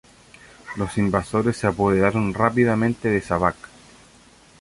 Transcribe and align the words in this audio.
Los 0.77 0.97
invasores 0.97 1.57
se 1.57 1.67
apoderaron 1.67 2.33
rápidamente 2.33 3.07
de 3.07 3.21
Šabac. 3.21 3.55